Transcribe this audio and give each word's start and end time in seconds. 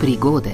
Prigode. 0.00 0.50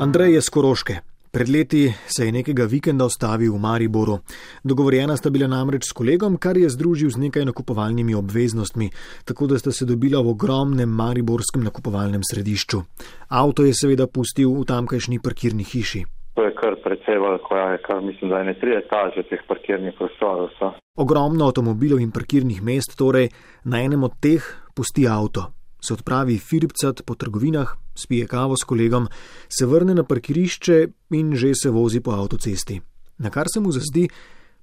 Andrej 0.00 0.34
je 0.34 0.40
skoroške. 0.42 0.94
Pred 1.32 1.48
leti 1.48 1.92
se 2.14 2.26
je 2.26 2.32
nekega 2.32 2.64
vikenda 2.64 3.04
ostavil 3.04 3.54
v 3.54 3.58
Mariboru. 3.58 4.16
Dogovorjena 4.64 5.16
sta 5.16 5.30
bila 5.30 5.46
namreč 5.46 5.86
s 5.86 5.94
kolegom, 5.94 6.36
kar 6.42 6.58
je 6.58 6.70
združil 6.74 7.10
z 7.14 7.22
nekaj 7.22 7.44
nakupovalnimi 7.44 8.14
obveznostmi, 8.14 8.90
tako 9.24 9.46
da 9.46 9.58
sta 9.58 9.70
se 9.70 9.86
dobila 9.86 10.18
v 10.22 10.34
ogromnem 10.34 10.90
mariborskem 10.90 11.62
nakupovalnem 11.62 12.26
središču. 12.32 12.82
Avto 13.30 13.62
je 13.62 13.78
seveda 13.78 14.10
pustil 14.10 14.50
v 14.58 14.66
tamkajšnji 14.66 15.22
parkirni 15.22 15.62
hiši. 15.62 16.02
To 16.34 16.42
je 16.42 16.52
kar 16.58 16.74
precej 16.82 17.22
veliko, 17.22 17.54
ja, 17.54 17.78
kar 17.86 18.02
mislim, 18.02 18.30
da 18.30 18.42
je 18.42 18.50
ne 18.50 18.58
tri 18.58 18.74
etaže 18.82 19.22
teh 19.30 19.46
parkirnih 19.46 19.94
prostorov. 19.94 20.50
So. 20.58 20.74
Ogromno 20.98 21.46
avtomobilov 21.46 22.02
in 22.02 22.10
parkirnih 22.10 22.58
mest, 22.58 22.98
torej 22.98 23.30
na 23.64 23.86
enem 23.86 24.02
od 24.02 24.18
teh 24.18 24.42
pusti 24.74 25.06
avto 25.06 25.61
se 25.84 25.94
odpravi 25.94 26.38
firpcat 26.38 27.02
po 27.06 27.14
trgovinah, 27.14 27.68
spije 27.94 28.26
kavo 28.26 28.56
s 28.56 28.64
kolegom, 28.64 29.06
se 29.48 29.66
vrne 29.66 29.94
na 29.94 30.04
parkirišče 30.04 30.86
in 31.18 31.34
že 31.34 31.54
se 31.54 31.70
vozi 31.70 32.00
po 32.00 32.10
avtocesti. 32.10 32.80
Na 33.18 33.30
kar 33.30 33.46
se 33.54 33.60
mu 33.60 33.70
zazdi, 33.72 34.08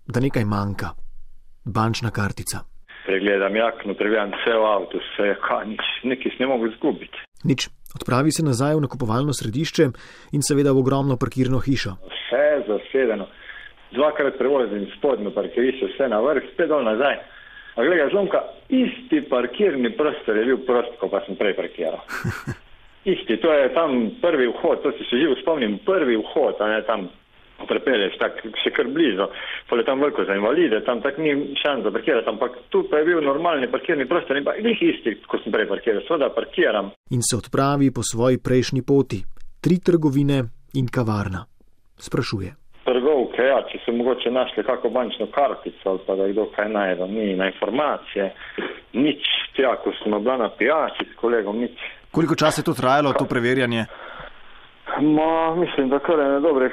da 0.08 0.20
nekaj 0.20 0.46
manjka. 0.46 0.90
Bančna 1.66 2.12
kartica. 2.12 2.58
Pregledam 3.06 3.56
jakno, 3.56 3.94
pregledam 3.94 4.32
vse 4.38 4.54
v 4.62 4.66
avtu, 4.76 4.98
vse 5.04 5.28
je 5.32 5.36
kaj, 5.48 5.68
nič, 5.68 5.84
nekaj 6.04 6.32
ne 6.40 6.48
mogu 6.48 6.68
izgubiti. 6.68 7.18
Nič. 7.44 7.70
Odpravi 7.96 8.32
se 8.32 8.46
nazaj 8.46 8.76
v 8.76 8.86
nakupovalno 8.86 9.34
središče 9.34 9.86
in 10.38 10.42
seveda 10.46 10.72
v 10.72 10.82
ogromno 10.84 11.18
parkirno 11.18 11.60
hišo. 11.60 11.96
Vse 12.14 12.46
zasedeno. 12.70 13.26
Dvakrat 13.96 14.38
prevozim 14.38 14.86
spodnjo 14.98 15.32
parkirišče, 15.34 15.90
vse 15.94 16.10
na 16.14 16.20
vrh, 16.22 16.52
spet 16.54 16.70
dol 16.70 16.86
nazaj. 16.86 17.18
A 17.80 17.84
gledaj, 17.84 18.10
zlomka, 18.12 18.42
isti 18.70 19.22
parkirni 19.30 19.94
prostor 19.96 20.38
je 20.38 20.46
bil 20.50 20.58
prost, 20.68 20.98
ko 21.00 21.08
pa 21.08 21.22
sem 21.24 21.38
prej 21.40 21.56
parkiral. 21.56 22.02
Isti, 23.14 23.38
to 23.40 23.54
je 23.56 23.70
tam 23.74 23.94
prvi 24.22 24.50
vhod, 24.52 24.82
to 24.84 24.92
si 24.98 25.08
se 25.08 25.16
živo 25.22 25.38
spomnim, 25.40 25.78
prvi 25.88 26.18
vhod, 26.20 26.60
a 26.60 26.68
ne 26.68 26.82
tam 26.84 27.08
prepelješ, 27.70 28.18
tako 28.20 28.52
še 28.60 28.74
kar 28.76 28.92
blizu, 28.92 29.30
pole 29.72 29.88
tam 29.88 30.04
veliko 30.04 30.28
za 30.28 30.36
invalide, 30.36 30.84
tam 30.84 31.00
tako 31.04 31.24
ni 31.24 31.56
šans 31.60 31.88
za 31.88 31.96
parkirati, 31.96 32.28
ampak 32.28 32.60
tu 32.70 32.84
pa 32.92 33.00
je 33.00 33.08
bil 33.08 33.24
normalni 33.24 33.72
parkirni 33.72 34.08
prostor 34.12 34.38
in 34.38 34.48
pa 34.48 34.60
njih 34.60 34.84
isti, 34.92 35.16
ko 35.24 35.40
sem 35.40 35.56
prej 35.56 35.72
parkiral, 35.72 36.04
seveda 36.08 36.34
parkiram. 36.36 36.92
In 37.16 37.24
se 37.24 37.40
odpravi 37.40 37.94
po 37.96 38.04
svoji 38.04 38.44
prejšnji 38.44 38.84
poti. 38.84 39.24
Tri 39.64 39.80
trgovine 39.80 40.44
in 40.76 40.92
kavarna. 40.92 41.48
Sprašuje 41.96 42.69
trgovke, 43.40 43.48
ja, 43.48 43.62
če 43.72 43.80
so 43.86 43.92
mogoče 43.92 44.32
našli 44.32 44.64
kako 44.64 44.90
bančno 44.90 45.28
kartico 45.28 45.90
ali 45.90 46.00
pa 46.08 46.16
da 46.16 46.28
kdo 46.28 46.46
kaj 46.56 46.70
najde, 46.70 47.08
ni 47.08 47.36
na 47.36 47.48
informacije, 47.48 48.34
nič, 48.94 49.24
tja, 49.56 49.76
ko 49.84 49.92
smo 50.04 50.20
bila 50.20 50.38
na 50.38 50.50
pijači 50.50 51.06
s 51.14 51.16
kolegom, 51.16 51.60
nič. 51.60 51.72
Koliko 52.12 52.36
časa 52.36 52.62
je 52.62 52.66
to 52.66 52.74
trajalo, 52.74 53.14
to 53.14 53.26
preverjanje? 53.26 53.86
Ma, 55.00 55.56
mislim, 55.56 55.90
da 55.90 56.00
kar 56.00 56.20
je 56.20 56.28
na 56.28 56.40
dobrih 56.40 56.72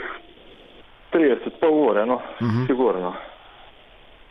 30, 1.13 1.51
pol 1.61 1.91
ure, 1.91 2.07
no, 2.07 2.15
uh 2.15 2.23
-huh. 2.41 2.67
sigurno. 2.67 3.15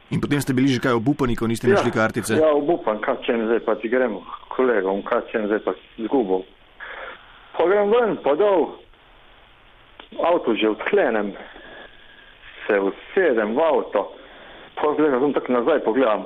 In 0.09 0.21
potem 0.21 0.41
ste 0.41 0.53
bili 0.53 0.67
že 0.67 0.79
kaj 0.79 0.93
obupani, 0.93 1.35
ko 1.35 1.47
niste 1.47 1.67
ja, 1.67 1.73
našli 1.73 1.91
kartice? 1.91 2.33
Ja, 2.33 2.53
obupan, 2.53 2.99
kaj 2.99 3.15
če 3.25 3.37
ne 3.37 3.45
zdaj 3.45 3.59
pa 3.59 3.75
ti 3.75 3.89
gremo 3.89 4.21
kolegom, 4.49 5.03
kaj 5.03 5.21
če 5.31 5.39
ne 5.39 5.47
zdaj 5.47 5.59
pa 5.59 5.73
zgubo. 5.97 6.41
Pa 7.57 7.65
grem 7.65 7.89
ven, 7.89 8.17
pa 8.23 8.35
dol, 8.35 8.67
avto 10.23 10.55
že 10.55 10.69
odklenem, 10.69 11.33
se 12.67 12.79
usedem 12.79 13.55
v 13.55 13.59
avto, 13.63 14.11
pa 14.75 14.93
gledam 14.97 15.33
tako 15.33 15.53
nazaj, 15.53 15.83
pogledam, 15.83 16.25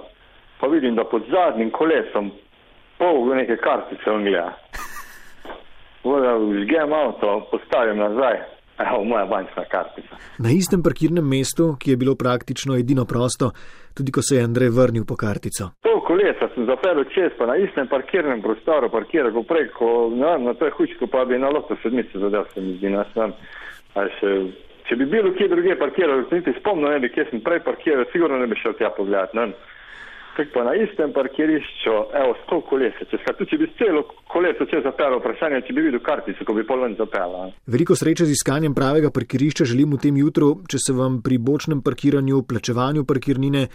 pa 0.60 0.68
vidim, 0.68 0.96
da 0.96 1.04
pod 1.04 1.24
zadnjim 1.32 1.72
kolesom 1.72 2.32
pol 2.98 3.36
neke 3.36 3.58
kartice 3.58 4.12
on 4.12 4.24
gleda. 4.24 4.54
Voda 6.04 6.38
vžgem 6.38 6.94
avto, 6.94 7.48
postavim 7.52 7.98
nazaj. 7.98 8.40
Evo, 8.80 9.04
moja 9.04 9.26
bančna 9.26 9.64
kartica. 9.72 10.16
Na 10.40 10.50
istem 10.56 10.84
parkirnem 10.84 11.26
mestu, 11.28 11.76
ki 11.80 11.92
je 11.92 11.98
bilo 11.98 12.14
praktično 12.16 12.78
edino 12.80 13.04
prosto, 13.06 13.52
tudi 13.98 14.12
ko 14.12 14.22
se 14.24 14.38
je 14.38 14.44
Andrej 14.44 14.70
vrnil 14.78 15.04
po 15.10 15.18
kartico. 15.20 15.68
Pol 15.84 16.00
kolesa 16.08 16.48
sem 16.54 16.64
zapeljal 16.70 17.04
čez, 17.16 17.36
pa 17.38 17.50
na 17.52 17.58
istem 17.60 17.92
parkirnem 17.92 18.40
prostoru 18.42 18.88
parkiral, 18.90 19.34
ko 19.36 19.44
preko, 19.44 19.90
ne 20.16 20.32
vem, 20.32 20.48
na 20.48 20.54
to 20.56 20.70
je 20.70 20.76
hučko, 20.78 21.12
pa 21.12 21.26
bi 21.28 21.42
na 21.44 21.52
loto 21.52 21.76
sedmice 21.84 22.24
zadev 22.24 22.48
se 22.54 22.64
mi 22.64 22.78
zdi, 22.78 22.94
ne 22.96 23.04
vem, 23.16 23.36
ali 24.00 24.16
še 24.22 24.32
Če 24.90 24.98
bi 24.98 25.06
bil 25.06 25.28
kje 25.38 25.48
druge 25.52 25.76
parkiral, 25.78 26.24
se 26.30 26.40
niti 26.40 26.56
spomnil, 26.58 26.90
ne 26.96 27.04
bi, 27.04 27.12
kje 27.14 27.28
sem 27.30 27.44
prej 27.46 27.62
parkiral, 27.62 28.08
sigurno 28.10 28.40
ne 28.42 28.48
bi 28.50 28.58
šel 28.58 28.74
tja 28.80 28.90
pogledat. 28.96 29.36
Tako 30.40 30.52
pa 30.54 30.64
na 30.64 30.74
istem 30.80 31.12
parkirišču, 31.14 31.94
evo, 32.16 32.34
sto 32.46 32.62
kolesa, 32.70 33.06
če, 33.12 33.20
ska, 33.22 33.34
če 33.44 33.58
bi 33.60 33.68
celo 33.78 34.06
koleso 34.32 34.66
če 34.70 34.80
zapeljal, 34.86 35.20
vprašanje, 35.20 35.62
če 35.68 35.76
bi 35.76 35.84
videl 35.90 36.02
kartico, 36.06 36.48
ko 36.48 36.56
bi 36.56 36.64
polven 36.66 36.96
zapeljal. 36.98 37.52
Veliko 37.70 37.98
sreče 38.00 38.26
z 38.30 38.38
iskanjem 38.38 38.74
pravega 38.78 39.12
parkirišča 39.14 39.68
želim 39.68 39.94
v 39.98 40.02
tem 40.06 40.18
jutru, 40.22 40.54
če 40.72 40.82
se 40.86 40.96
vam 40.96 41.20
pri 41.26 41.42
bočnem 41.44 41.84
parkiranju, 41.86 42.46
plačevanju 42.50 43.06
parkirnine, 43.10 43.68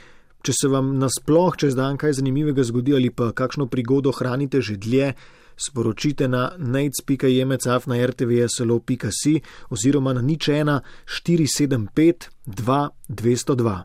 če 0.45 0.57
se 0.57 0.73
vam 0.73 0.95
nasploh 1.01 1.55
čez 1.61 1.77
dan 1.77 2.01
kaj 2.01 2.19
zanimivega 2.19 2.65
zgodi 2.67 2.97
ali 2.97 3.13
pa 3.13 3.31
kakšno 3.37 3.69
prigodo 3.73 4.13
hranite 4.13 4.61
že 4.65 4.77
dlje 4.77 5.15
sporočite 5.57 6.29
na 6.29 6.53
nec.jemecaf 6.59 7.87
na 7.87 8.07
rtvslo.si 8.07 9.41
oziroma 9.71 10.13
na 10.13 10.23
nič 10.23 10.49
1 10.49 10.81
475 11.07 12.31
2 12.47 12.89
202. 13.09 13.85